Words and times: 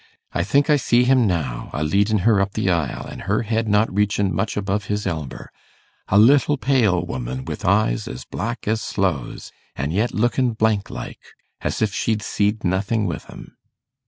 I 0.33 0.43
think 0.43 0.67
I 0.67 0.77
see 0.77 1.03
him 1.03 1.27
now, 1.27 1.69
a 1.73 1.83
leading 1.83 2.17
her 2.25 2.41
up 2.41 2.53
the 2.53 2.71
aisle, 2.71 3.07
an' 3.07 3.19
her 3.29 3.43
head 3.43 3.67
not 3.67 3.87
reachin' 3.93 4.33
much 4.33 4.57
above 4.57 4.85
his 4.85 5.05
elber: 5.05 5.51
a 6.07 6.17
little 6.17 6.57
pale 6.57 7.05
woman, 7.05 7.45
with 7.45 7.63
eyes 7.65 8.07
as 8.07 8.25
black 8.25 8.67
as 8.67 8.81
sloes, 8.81 9.51
an' 9.75 9.91
yet 9.91 10.11
lookin' 10.11 10.53
blank 10.53 10.89
like, 10.89 11.21
as 11.61 11.83
if 11.83 11.93
she 11.93 12.17
see'd 12.17 12.63
nothing 12.63 13.05
with 13.05 13.29
'em. 13.29 13.53